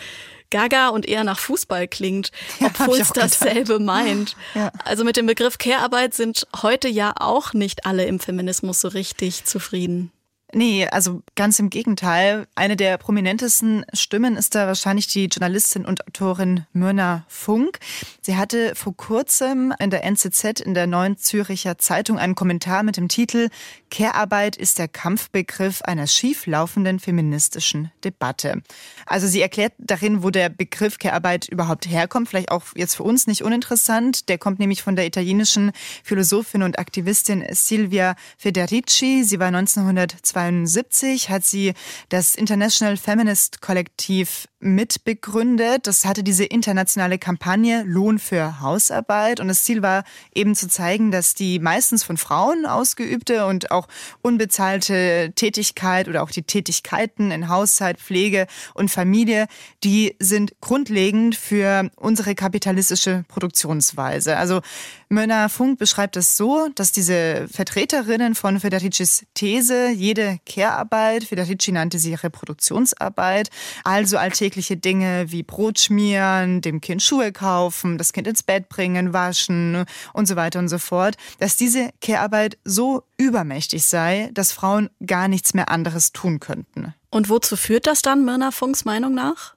[0.49, 2.31] gaga und eher nach Fußball klingt,
[2.65, 4.37] obwohl ja, es dasselbe meint.
[4.55, 4.73] Ja.
[4.85, 9.45] Also mit dem Begriff Care-Arbeit sind heute ja auch nicht alle im Feminismus so richtig
[9.45, 10.11] zufrieden.
[10.53, 12.47] Nee, also ganz im Gegenteil.
[12.57, 17.79] Eine der prominentesten Stimmen ist da wahrscheinlich die Journalistin und Autorin Myrna Funk.
[18.21, 22.97] Sie hatte vor kurzem in der NZZ in der Neuen Züricher Zeitung einen Kommentar mit
[22.97, 23.49] dem Titel
[23.91, 28.63] Care-Arbeit ist der Kampfbegriff einer schieflaufenden feministischen Debatte.
[29.07, 32.29] Also sie erklärt darin, wo der Begriff Care-Arbeit überhaupt herkommt.
[32.29, 34.29] Vielleicht auch jetzt für uns nicht uninteressant.
[34.29, 35.73] Der kommt nämlich von der italienischen
[36.05, 39.25] Philosophin und Aktivistin Silvia Federici.
[39.25, 41.75] Sie war 1902 1972 hat sie
[42.09, 45.87] das International Feminist Kollektiv mitbegründet.
[45.87, 49.41] Das hatte diese internationale Kampagne Lohn für Hausarbeit.
[49.41, 53.89] Und das Ziel war eben zu zeigen, dass die meistens von Frauen ausgeübte und auch
[54.23, 59.47] unbezahlte Tätigkeit oder auch die Tätigkeiten in Haushalt, Pflege und Familie,
[59.83, 64.37] die sind grundlegend für unsere kapitalistische Produktionsweise.
[64.37, 64.61] Also
[65.09, 71.99] Mörner Funk beschreibt es so, dass diese Vertreterinnen von Federicis These jede Care-Arbeit, Federici nannte
[71.99, 73.51] sie Reproduktionsarbeit,
[73.85, 79.13] also alltägliche Dinge wie Brot schmieren, dem Kind Schuhe kaufen, das Kind ins Bett bringen,
[79.13, 84.91] waschen und so weiter und so fort, dass diese Care-Arbeit so übermächtig sei, dass Frauen
[85.05, 86.95] gar nichts mehr anderes tun könnten.
[87.11, 89.55] Und wozu führt das dann, Myrna Funks Meinung nach?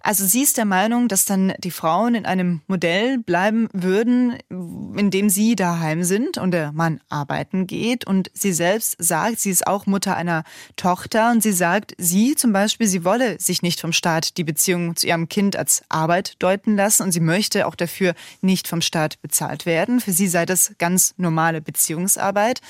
[0.00, 5.10] Also sie ist der Meinung, dass dann die Frauen in einem Modell bleiben würden, in
[5.10, 8.06] dem sie daheim sind und der Mann arbeiten geht.
[8.06, 10.44] Und sie selbst sagt, sie ist auch Mutter einer
[10.76, 14.96] Tochter und sie sagt, sie zum Beispiel, sie wolle sich nicht vom Staat die Beziehung
[14.96, 19.20] zu ihrem Kind als Arbeit deuten lassen und sie möchte auch dafür nicht vom Staat
[19.22, 20.00] bezahlt werden.
[20.00, 22.60] Für sie sei das ganz normale Beziehungsarbeit.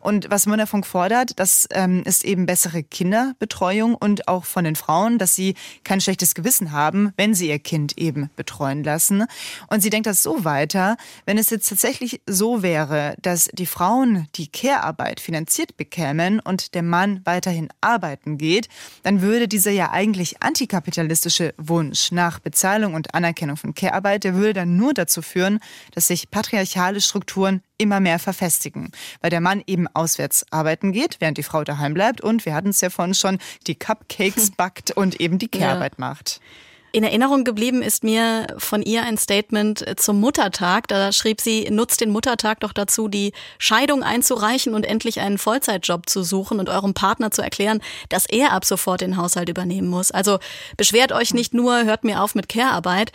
[0.00, 5.18] Und was Münnerfunk fordert, das ähm, ist eben bessere Kinderbetreuung und auch von den Frauen,
[5.18, 9.26] dass sie kein schlechtes Gewissen Gewissen haben, wenn sie ihr Kind eben betreuen lassen.
[9.66, 14.28] Und sie denkt das so weiter, wenn es jetzt tatsächlich so wäre, dass die Frauen
[14.34, 18.70] die Care-Arbeit finanziert bekämen und der Mann weiterhin arbeiten geht,
[19.02, 24.54] dann würde dieser ja eigentlich antikapitalistische Wunsch nach Bezahlung und Anerkennung von Care-Arbeit, der würde
[24.54, 25.58] dann nur dazu führen,
[25.94, 31.38] dass sich patriarchale Strukturen immer mehr verfestigen, weil der Mann eben auswärts arbeiten geht, während
[31.38, 35.20] die Frau daheim bleibt und wir hatten es ja vorhin schon, die Cupcakes backt und
[35.20, 36.06] eben die Kehrarbeit ja.
[36.08, 36.40] macht.
[36.90, 40.88] In Erinnerung geblieben ist mir von ihr ein Statement zum Muttertag.
[40.88, 46.08] Da schrieb sie, nutzt den Muttertag doch dazu, die Scheidung einzureichen und endlich einen Vollzeitjob
[46.08, 50.10] zu suchen und eurem Partner zu erklären, dass er ab sofort den Haushalt übernehmen muss.
[50.10, 50.38] Also
[50.78, 53.12] beschwert euch nicht nur, hört mir auf mit Care-Arbeit.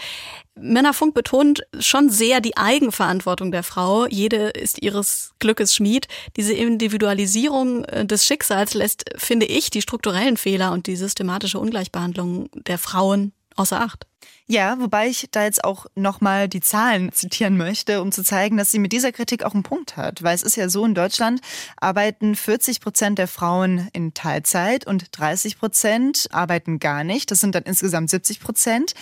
[0.55, 4.05] Männerfunk betont schon sehr die Eigenverantwortung der Frau.
[4.05, 6.07] Jede ist ihres Glückes Schmied.
[6.37, 12.49] Diese Individualisierung äh, des Schicksals lässt, finde ich, die strukturellen Fehler und die systematische Ungleichbehandlung
[12.53, 14.07] der Frauen außer Acht.
[14.45, 18.71] Ja, wobei ich da jetzt auch nochmal die Zahlen zitieren möchte, um zu zeigen, dass
[18.71, 20.21] sie mit dieser Kritik auch einen Punkt hat.
[20.21, 21.39] Weil es ist ja so, in Deutschland
[21.77, 27.31] arbeiten 40 Prozent der Frauen in Teilzeit und 30 Prozent arbeiten gar nicht.
[27.31, 28.93] Das sind dann insgesamt 70 Prozent.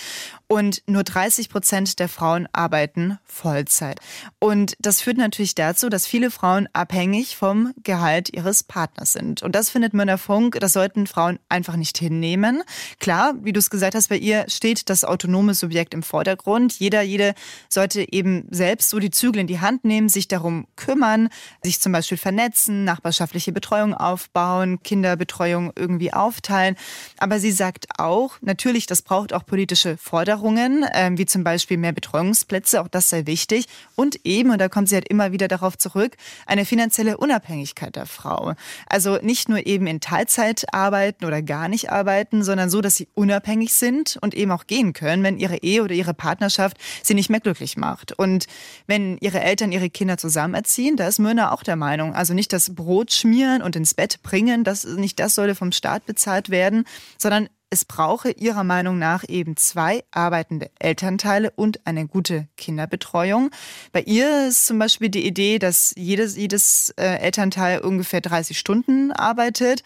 [0.48, 4.00] Und nur 30 Prozent der Frauen arbeiten Vollzeit.
[4.38, 9.44] Und das führt natürlich dazu, dass viele Frauen abhängig vom Gehalt ihres Partners sind.
[9.44, 12.64] Und das findet Mörner Funk, das sollten Frauen einfach nicht hinnehmen.
[13.00, 16.80] Klar, wie du es gesagt hast, bei ihr steht das autonome Subjekt im Vordergrund.
[16.80, 17.34] Jeder, jede
[17.70, 21.30] sollte eben selbst so die Zügel in die Hand nehmen, sich darum kümmern,
[21.62, 26.76] sich zum Beispiel vernetzen, nachbarschaftliche Betreuung aufbauen, Kinderbetreuung irgendwie aufteilen.
[27.18, 31.94] Aber sie sagt auch, natürlich, das braucht auch politische Forderungen, äh, wie zum Beispiel mehr
[31.94, 33.66] Betreuungsplätze, auch das sei wichtig.
[33.96, 38.06] Und eben, und da kommt sie halt immer wieder darauf zurück, eine finanzielle Unabhängigkeit der
[38.06, 38.54] Frau.
[38.88, 43.10] Also nicht nur eben in Teilzeit arbeiten oder gar nicht arbeiten, sondern so, dass sie
[43.14, 47.16] unabhängig sind und eben auch gehen können können, wenn ihre Ehe oder ihre Partnerschaft sie
[47.16, 48.12] nicht mehr glücklich macht.
[48.18, 48.46] Und
[48.86, 52.54] wenn ihre Eltern ihre Kinder zusammen erziehen, da ist Mörner auch der Meinung, also nicht
[52.54, 56.86] das Brot schmieren und ins Bett bringen, das, nicht das sollte vom Staat bezahlt werden,
[57.18, 63.50] sondern es brauche ihrer Meinung nach eben zwei arbeitende Elternteile und eine gute Kinderbetreuung.
[63.94, 69.14] Bei ihr ist zum Beispiel die Idee, dass jedes, jedes äh, Elternteil ungefähr 30 Stunden
[69.14, 69.84] arbeitet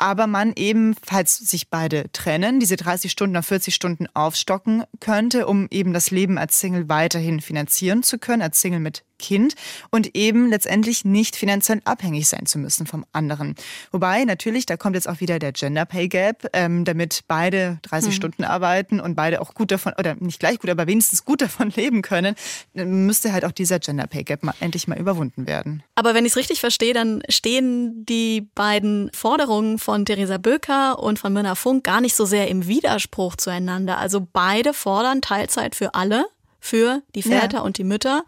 [0.00, 5.46] aber man eben, falls sich beide trennen, diese 30 Stunden auf 40 Stunden aufstocken könnte,
[5.46, 9.54] um eben das Leben als Single weiterhin finanzieren zu können, als Single mit Kind
[9.90, 13.54] und eben letztendlich nicht finanziell abhängig sein zu müssen vom anderen.
[13.92, 18.08] Wobei natürlich, da kommt jetzt auch wieder der Gender Pay Gap, ähm, damit beide 30
[18.08, 18.14] mhm.
[18.14, 21.70] Stunden arbeiten und beide auch gut davon, oder nicht gleich gut, aber wenigstens gut davon
[21.76, 22.34] leben können,
[22.74, 25.82] müsste halt auch dieser Gender Pay Gap mal, endlich mal überwunden werden.
[25.94, 31.18] Aber wenn ich es richtig verstehe, dann stehen die beiden Forderungen von Theresa Böker und
[31.18, 33.98] von Mirna Funk gar nicht so sehr im Widerspruch zueinander.
[33.98, 36.26] Also beide fordern Teilzeit für alle
[36.60, 37.60] für die Väter ja.
[37.60, 38.24] und die Mütter.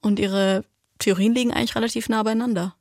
[0.00, 0.64] Und ihre
[0.98, 2.74] Theorien liegen eigentlich relativ nah beieinander.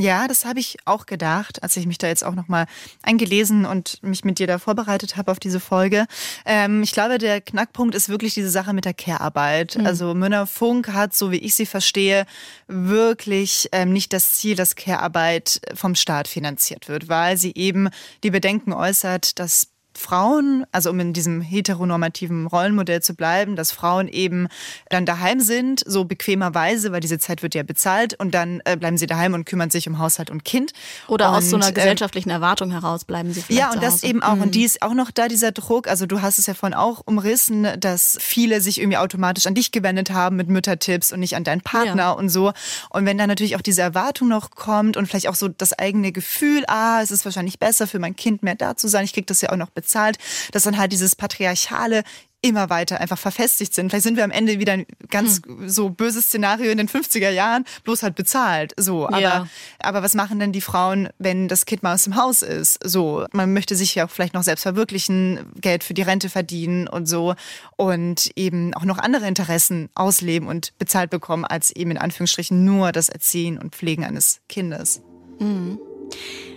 [0.00, 2.66] Ja, das habe ich auch gedacht, als ich mich da jetzt auch nochmal
[3.02, 6.06] eingelesen und mich mit dir da vorbereitet habe auf diese Folge.
[6.46, 9.76] Ähm, ich glaube, der Knackpunkt ist wirklich diese Sache mit der Care-Arbeit.
[9.76, 9.86] Mhm.
[9.86, 12.26] Also Münner Funk hat, so wie ich sie verstehe,
[12.68, 17.88] wirklich ähm, nicht das Ziel, dass Care-Arbeit vom Staat finanziert wird, weil sie eben
[18.22, 19.66] die Bedenken äußert, dass
[19.98, 24.48] Frauen, also um in diesem heteronormativen Rollenmodell zu bleiben, dass Frauen eben
[24.90, 28.96] dann daheim sind, so bequemerweise, weil diese Zeit wird ja bezahlt und dann äh, bleiben
[28.96, 30.72] sie daheim und kümmern sich um Haushalt und Kind.
[31.08, 34.04] Oder und, aus so einer äh, gesellschaftlichen Erwartung heraus bleiben sie vielleicht Ja, und das
[34.04, 34.36] eben auch.
[34.36, 34.42] Mhm.
[34.42, 35.88] Und die ist auch noch da, dieser Druck.
[35.88, 39.72] Also du hast es ja vorhin auch umrissen, dass viele sich irgendwie automatisch an dich
[39.72, 42.10] gewendet haben mit Müttertipps und nicht an deinen Partner ja.
[42.12, 42.52] und so.
[42.90, 46.12] Und wenn dann natürlich auch diese Erwartung noch kommt und vielleicht auch so das eigene
[46.12, 49.26] Gefühl, ah, es ist wahrscheinlich besser für mein Kind mehr da zu sein, ich krieg
[49.26, 50.18] das ja auch noch bezahlt bezahlt,
[50.52, 52.02] dass dann halt dieses patriarchale
[52.40, 53.90] immer weiter einfach verfestigt sind.
[53.90, 55.68] Vielleicht sind wir am Ende wieder ein ganz hm.
[55.68, 58.74] so böses Szenario in den 50er Jahren, bloß halt bezahlt.
[58.76, 59.48] So, aber, ja.
[59.80, 62.78] aber was machen denn die Frauen, wenn das Kind mal aus dem Haus ist?
[62.84, 67.06] So, man möchte sich ja vielleicht noch selbst verwirklichen, Geld für die Rente verdienen und
[67.06, 67.34] so
[67.76, 72.92] und eben auch noch andere Interessen ausleben und bezahlt bekommen, als eben in Anführungsstrichen nur
[72.92, 75.02] das Erziehen und Pflegen eines Kindes.
[75.40, 75.80] Mhm.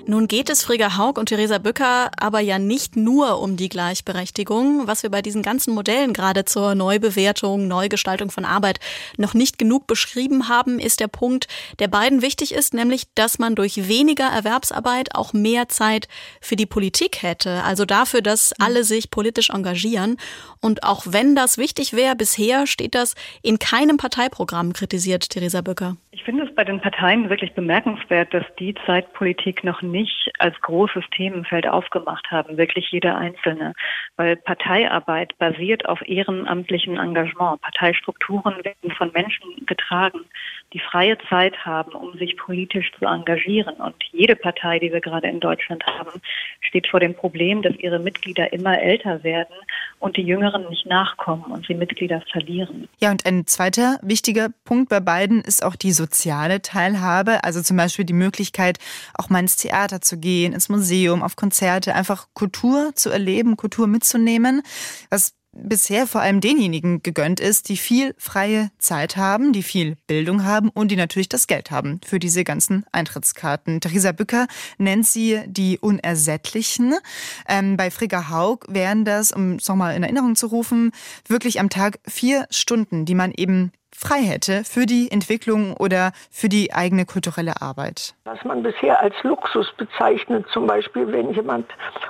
[0.07, 4.87] Nun geht es Frigga Haug und Theresa Bücker aber ja nicht nur um die Gleichberechtigung.
[4.87, 8.79] Was wir bei diesen ganzen Modellen gerade zur Neubewertung, Neugestaltung von Arbeit
[9.17, 11.47] noch nicht genug beschrieben haben, ist der Punkt,
[11.79, 16.07] der beiden wichtig ist, nämlich, dass man durch weniger Erwerbsarbeit auch mehr Zeit
[16.41, 17.63] für die Politik hätte.
[17.63, 20.17] Also dafür, dass alle sich politisch engagieren.
[20.61, 25.97] Und auch wenn das wichtig wäre, bisher steht das in keinem Parteiprogramm, kritisiert Theresa Bücker.
[26.21, 31.03] Ich finde es bei den Parteien wirklich bemerkenswert, dass die Zeitpolitik noch nicht als großes
[31.17, 33.73] Themenfeld aufgemacht haben, wirklich jeder Einzelne.
[34.17, 37.59] Weil Parteiarbeit basiert auf ehrenamtlichem Engagement.
[37.61, 40.19] Parteistrukturen werden von Menschen getragen,
[40.73, 43.73] die freie Zeit haben, um sich politisch zu engagieren.
[43.77, 46.21] Und jede Partei, die wir gerade in Deutschland haben,
[46.59, 49.55] steht vor dem Problem, dass ihre Mitglieder immer älter werden
[49.97, 52.87] und die Jüngeren nicht nachkommen und sie Mitglieder verlieren.
[52.99, 56.10] Ja, und ein zweiter wichtiger Punkt bei beiden ist auch die soziale
[56.61, 58.77] Teilhabe, also zum Beispiel die Möglichkeit,
[59.13, 63.87] auch mal ins Theater zu gehen, ins Museum, auf Konzerte, einfach Kultur zu erleben, Kultur
[63.87, 64.61] mitzunehmen,
[65.09, 70.45] was bisher vor allem denjenigen gegönnt ist, die viel freie Zeit haben, die viel Bildung
[70.45, 73.81] haben und die natürlich das Geld haben für diese ganzen Eintrittskarten.
[73.81, 74.47] Theresa Bücker
[74.77, 76.95] nennt sie die Unersättlichen.
[77.47, 80.91] Ähm, bei Frigga Haug wären das, um es nochmal in Erinnerung zu rufen,
[81.27, 83.71] wirklich am Tag vier Stunden, die man eben
[84.01, 88.15] frei hätte für die Entwicklung oder für die eigene kulturelle Arbeit?
[88.25, 91.67] Was man bisher als Luxus bezeichnet, zum Beispiel wenn jemand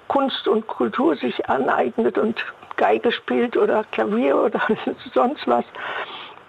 [0.08, 2.44] Kunst und Kultur sich aneignet und
[2.78, 4.62] Geige spielt oder Klavier oder
[5.14, 5.66] sonst was,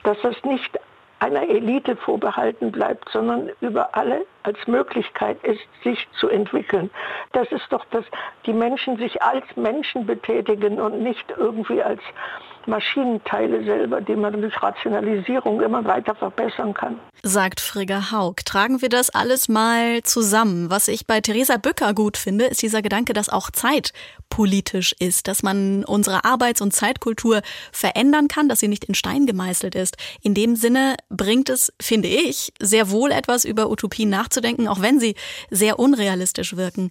[0.05, 0.79] dass das nicht
[1.19, 6.91] einer Elite vorbehalten bleibt, sondern über alle als Möglichkeit ist, sich zu entwickeln.
[7.33, 8.05] Das ist doch, dass
[8.45, 12.01] die Menschen sich als Menschen betätigen und nicht irgendwie als
[12.67, 16.99] Maschinenteile selber, die man durch Rationalisierung immer weiter verbessern kann.
[17.23, 18.37] Sagt Frigga Haug.
[18.45, 20.71] Tragen wir das alles mal zusammen.
[20.71, 23.93] Was ich bei Theresa Bücker gut finde, ist dieser Gedanke, dass auch Zeit
[24.29, 29.27] politisch ist, dass man unsere Arbeits- und Zeitkultur verändern kann, dass sie nicht in Stein
[29.27, 29.97] gemeißelt ist.
[30.23, 34.99] In dem Sinne bringt es, finde ich, sehr wohl etwas über Utopien nachzudenken, auch wenn
[34.99, 35.15] sie
[35.51, 36.91] sehr unrealistisch wirken.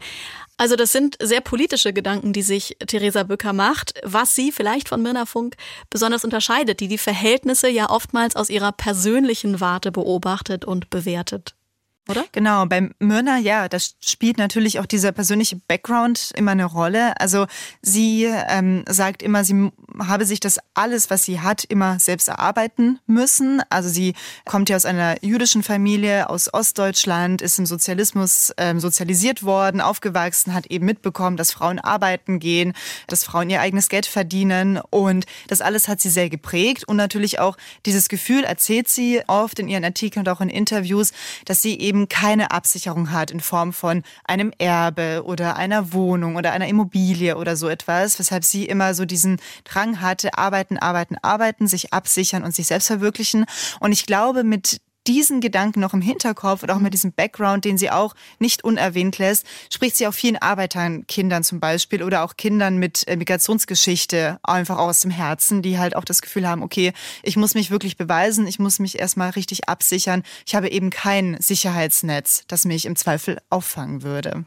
[0.62, 5.02] Also das sind sehr politische Gedanken, die sich Theresa Bücker macht, was sie vielleicht von
[5.02, 5.56] Mirna Funk
[5.89, 11.56] besonders unterscheidet, die die Verhältnisse ja oftmals aus ihrer persönlichen Warte beobachtet und bewertet
[12.10, 12.26] oder?
[12.32, 17.20] Genau, beim Myrna, ja, das spielt natürlich auch dieser persönliche Background immer eine Rolle.
[17.20, 17.46] Also
[17.82, 23.00] sie ähm, sagt immer, sie habe sich das alles, was sie hat, immer selbst erarbeiten
[23.06, 23.62] müssen.
[23.70, 29.44] Also sie kommt ja aus einer jüdischen Familie aus Ostdeutschland, ist im Sozialismus ähm, sozialisiert
[29.44, 32.74] worden, aufgewachsen, hat eben mitbekommen, dass Frauen arbeiten gehen,
[33.08, 37.40] dass Frauen ihr eigenes Geld verdienen und das alles hat sie sehr geprägt und natürlich
[37.40, 41.12] auch dieses Gefühl erzählt sie oft in ihren Artikeln und auch in Interviews,
[41.46, 46.36] dass sie eben eben keine Absicherung hat in Form von einem Erbe oder einer Wohnung
[46.36, 51.18] oder einer Immobilie oder so etwas, weshalb sie immer so diesen Drang hatte, arbeiten, arbeiten,
[51.22, 53.46] arbeiten, sich absichern und sich selbst verwirklichen.
[53.80, 57.78] Und ich glaube, mit diesen Gedanken noch im Hinterkopf und auch mit diesem Background, den
[57.78, 62.78] sie auch nicht unerwähnt lässt, spricht sie auch vielen Arbeiterkindern zum Beispiel oder auch Kindern
[62.78, 67.38] mit äh, Migrationsgeschichte einfach aus dem Herzen, die halt auch das Gefühl haben, okay, ich
[67.38, 70.24] muss mich wirklich beweisen, ich muss mich erstmal richtig absichern.
[70.46, 74.46] Ich habe eben kein Sicherheitsnetz, das mich im Zweifel auffangen würde.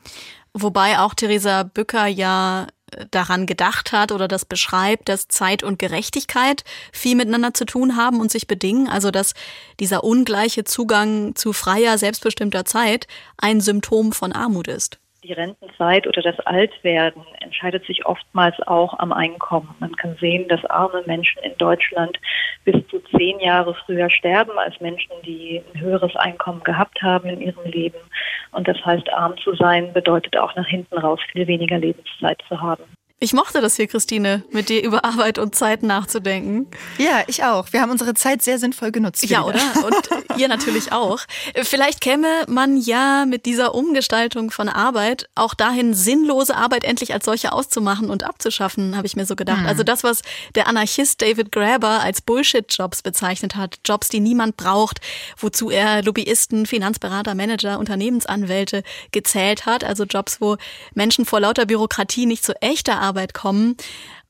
[0.52, 2.68] Wobei auch Theresa Bücker ja
[3.10, 8.20] daran gedacht hat oder das beschreibt, dass Zeit und Gerechtigkeit viel miteinander zu tun haben
[8.20, 8.88] und sich bedingen.
[8.88, 9.34] Also dass
[9.80, 16.22] dieser ungleiche Zugang zu freier, selbstbestimmter Zeit ein Symptom von Armut ist die Rentenzeit oder
[16.22, 19.74] das Altwerden entscheidet sich oftmals auch am Einkommen.
[19.80, 22.18] Man kann sehen, dass arme Menschen in Deutschland
[22.64, 27.40] bis zu zehn Jahre früher sterben als Menschen, die ein höheres Einkommen gehabt haben in
[27.40, 27.98] ihrem Leben.
[28.52, 32.60] Und das heißt, arm zu sein bedeutet auch nach hinten raus viel weniger Lebenszeit zu
[32.60, 32.84] haben.
[33.20, 36.66] Ich mochte das hier, Christine, mit dir über Arbeit und Zeit nachzudenken.
[36.98, 37.72] Ja, ich auch.
[37.72, 39.24] Wir haben unsere Zeit sehr sinnvoll genutzt.
[39.30, 39.60] Ja, oder?
[39.86, 41.20] Und ihr natürlich auch.
[41.62, 47.24] Vielleicht käme man ja mit dieser Umgestaltung von Arbeit auch dahin, sinnlose Arbeit endlich als
[47.24, 49.60] solche auszumachen und abzuschaffen, habe ich mir so gedacht.
[49.60, 49.66] Hm.
[49.66, 50.22] Also das, was
[50.56, 53.78] der Anarchist David Graeber als Bullshit-Jobs bezeichnet hat.
[53.86, 55.00] Jobs, die niemand braucht,
[55.38, 59.84] wozu er Lobbyisten, Finanzberater, Manager, Unternehmensanwälte gezählt hat.
[59.84, 60.56] Also Jobs, wo
[60.94, 63.76] Menschen vor lauter Bürokratie nicht zu echter Arbeit kommen.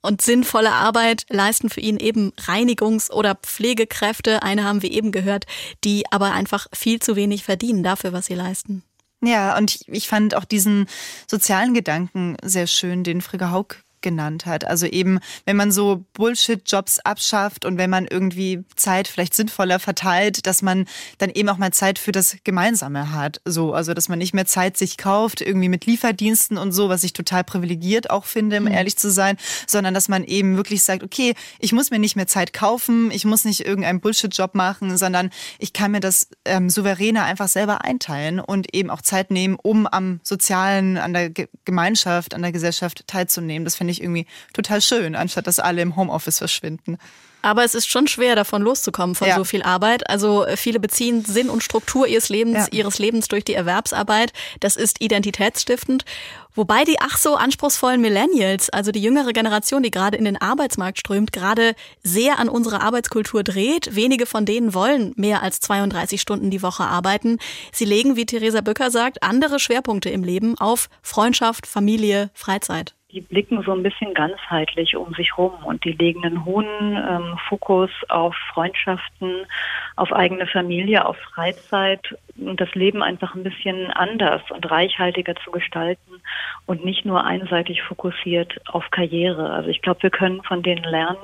[0.02, 4.42] und sinnvolle Arbeit leisten für ihn eben Reinigungs- oder Pflegekräfte.
[4.42, 5.46] Eine haben wir eben gehört,
[5.82, 8.82] die aber einfach viel zu wenig verdienen dafür, was sie leisten.
[9.22, 10.86] Ja, und ich, fand auch diesen
[11.26, 14.64] sozialen Gedanken sehr schön, den Frigga Haug genannt hat.
[14.64, 20.46] Also eben, wenn man so Bullshit-Jobs abschafft und wenn man irgendwie Zeit vielleicht sinnvoller verteilt,
[20.46, 20.84] dass man
[21.18, 23.40] dann eben auch mal Zeit für das Gemeinsame hat.
[23.44, 27.02] So, also dass man nicht mehr Zeit sich kauft, irgendwie mit Lieferdiensten und so, was
[27.02, 28.72] ich total privilegiert auch finde, um mhm.
[28.72, 29.36] ehrlich zu sein,
[29.66, 33.24] sondern dass man eben wirklich sagt, okay, ich muss mir nicht mehr Zeit kaufen, ich
[33.24, 38.38] muss nicht irgendeinen Bullshit-Job machen, sondern ich kann mir das ähm, souveräner einfach selber einteilen
[38.38, 43.06] und eben auch Zeit nehmen, um am Sozialen, an der Ge Gemeinschaft, an der Gesellschaft
[43.06, 43.64] teilzunehmen.
[43.64, 46.98] Das finde ich ich irgendwie total schön, anstatt dass alle im Homeoffice verschwinden.
[47.44, 49.36] Aber es ist schon schwer, davon loszukommen, von ja.
[49.36, 50.08] so viel Arbeit.
[50.08, 52.78] Also äh, viele beziehen Sinn und Struktur ihres Lebens, ja.
[52.78, 54.32] ihres Lebens durch die Erwerbsarbeit.
[54.60, 56.06] Das ist identitätsstiftend.
[56.54, 60.98] Wobei die ach so anspruchsvollen Millennials, also die jüngere Generation, die gerade in den Arbeitsmarkt
[60.98, 63.94] strömt, gerade sehr an unserer Arbeitskultur dreht.
[63.94, 67.36] Wenige von denen wollen mehr als 32 Stunden die Woche arbeiten.
[67.72, 73.20] Sie legen, wie Theresa Bücker sagt, andere Schwerpunkte im Leben auf Freundschaft, Familie, Freizeit die
[73.20, 77.90] blicken so ein bisschen ganzheitlich um sich rum und die legen einen hohen ähm, Fokus
[78.08, 79.46] auf Freundschaften,
[79.94, 82.02] auf eigene Familie, auf Freizeit
[82.36, 86.20] und das Leben einfach ein bisschen anders und reichhaltiger zu gestalten
[86.66, 89.50] und nicht nur einseitig fokussiert auf Karriere.
[89.50, 91.18] Also ich glaube, wir können von denen lernen,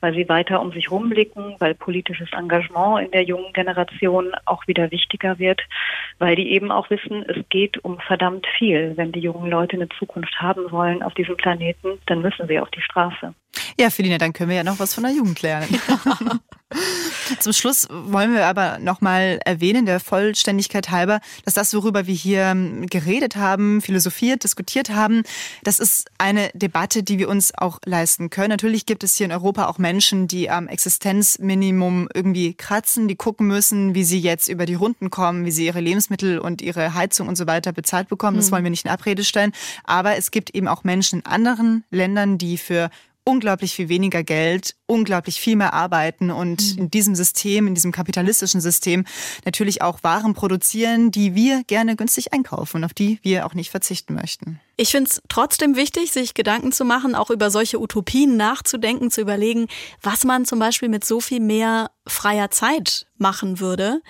[0.00, 4.90] weil sie weiter um sich rumblicken, weil politisches Engagement in der jungen Generation auch wieder
[4.90, 5.60] wichtiger wird,
[6.18, 8.92] weil die eben auch wissen, es geht um verdammt viel.
[8.96, 12.70] Wenn die jungen Leute eine Zukunft haben wollen auf diesem Planeten, dann müssen sie auf
[12.70, 13.34] die Straße.
[13.78, 15.68] Ja, Felina, dann können wir ja noch was von der Jugend lernen.
[17.40, 22.42] Zum Schluss wollen wir aber nochmal erwähnen, der Vollständigkeit halber, dass das, worüber wir hier
[22.42, 25.22] ähm, geredet haben, philosophiert, diskutiert haben,
[25.64, 28.50] das ist eine Debatte, die wir uns auch leisten können.
[28.50, 33.48] Natürlich gibt es hier in Europa auch Menschen, die am Existenzminimum irgendwie kratzen, die gucken
[33.48, 37.28] müssen, wie sie jetzt über die Runden kommen, wie sie ihre Lebensmittel und ihre Heizung
[37.28, 38.36] und so weiter bezahlt bekommen.
[38.36, 38.52] Das hm.
[38.52, 39.52] wollen wir nicht in Abrede stellen.
[39.84, 42.90] Aber es gibt eben auch Menschen in anderen Ländern, die für
[43.24, 46.78] unglaublich viel weniger Geld, unglaublich viel mehr arbeiten und mhm.
[46.78, 49.04] in diesem System, in diesem kapitalistischen System
[49.44, 53.70] natürlich auch Waren produzieren, die wir gerne günstig einkaufen und auf die wir auch nicht
[53.70, 54.60] verzichten möchten.
[54.76, 59.20] Ich finde es trotzdem wichtig, sich Gedanken zu machen, auch über solche Utopien nachzudenken, zu
[59.20, 59.68] überlegen,
[60.00, 64.00] was man zum Beispiel mit so viel mehr freier Zeit machen würde.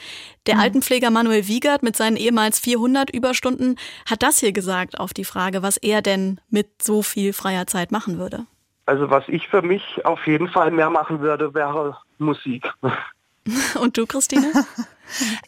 [0.47, 0.61] Der mhm.
[0.61, 5.63] Altenpfleger Manuel Wiegert mit seinen ehemals 400 Überstunden hat das hier gesagt auf die Frage,
[5.63, 8.47] was er denn mit so viel freier Zeit machen würde.
[8.91, 12.69] Also was ich für mich auf jeden Fall mehr machen würde, wäre Musik.
[13.81, 14.53] Und du, Christine?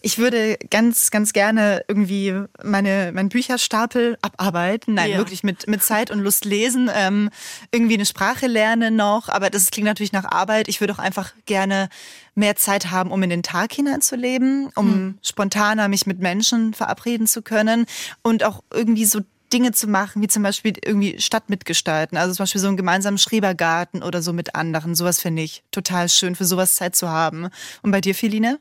[0.00, 4.94] Ich würde ganz, ganz gerne irgendwie meine, meinen Bücherstapel abarbeiten.
[4.94, 5.18] Nein, ja.
[5.18, 6.90] wirklich mit, mit Zeit und Lust lesen.
[6.92, 7.31] Ähm,
[7.70, 9.28] irgendwie eine Sprache lernen noch.
[9.28, 10.66] Aber das klingt natürlich nach Arbeit.
[10.66, 11.90] Ich würde auch einfach gerne
[12.35, 15.18] mehr Zeit haben, um in den Tag hineinzuleben, um hm.
[15.22, 17.87] spontaner mich mit Menschen verabreden zu können
[18.22, 19.20] und auch irgendwie so
[19.52, 22.16] Dinge zu machen, wie zum Beispiel irgendwie Stadt mitgestalten.
[22.16, 24.94] Also zum Beispiel so einen gemeinsamen Schrebergarten oder so mit anderen.
[24.94, 27.48] Sowas finde ich total schön, für sowas Zeit zu haben.
[27.82, 28.58] Und bei dir, Feline?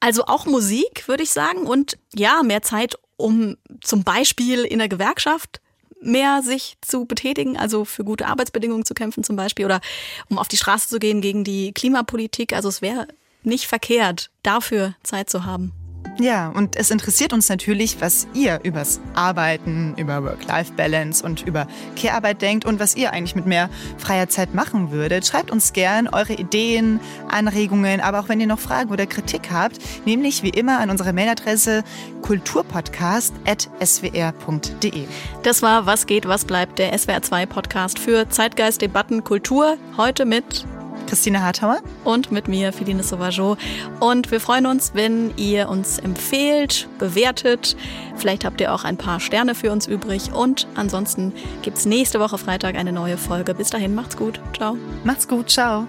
[0.00, 1.66] Also auch Musik, würde ich sagen.
[1.66, 5.60] Und ja, mehr Zeit, um zum Beispiel in der Gewerkschaft
[6.00, 9.80] mehr sich zu betätigen, also für gute Arbeitsbedingungen zu kämpfen zum Beispiel oder
[10.30, 12.54] um auf die Straße zu gehen gegen die Klimapolitik.
[12.54, 13.06] Also es wäre
[13.42, 15.72] nicht verkehrt, dafür Zeit zu haben.
[16.18, 22.42] Ja, und es interessiert uns natürlich, was ihr übers Arbeiten, über Work-Life-Balance und über Care-Arbeit
[22.42, 25.26] denkt und was ihr eigentlich mit mehr freier Zeit machen würdet.
[25.26, 29.78] Schreibt uns gern eure Ideen, Anregungen, aber auch wenn ihr noch Fragen oder Kritik habt,
[30.04, 31.84] nämlich wie immer an unsere Mailadresse
[32.22, 35.04] kulturpodcast.swr.de.
[35.42, 39.78] Das war Was geht, was bleibt, der SWR2 Podcast für Zeitgeist, Debatten, Kultur.
[39.96, 40.66] Heute mit
[41.06, 41.78] Christine Hartauer.
[42.04, 43.56] Und mit mir, Feline Sauvageau.
[44.00, 47.76] Und wir freuen uns, wenn ihr uns empfehlt, bewertet.
[48.16, 50.32] Vielleicht habt ihr auch ein paar Sterne für uns übrig.
[50.32, 51.32] Und ansonsten
[51.62, 53.54] gibt es nächste Woche Freitag eine neue Folge.
[53.54, 54.40] Bis dahin, macht's gut.
[54.56, 54.76] Ciao.
[55.04, 55.50] Macht's gut.
[55.50, 55.86] Ciao.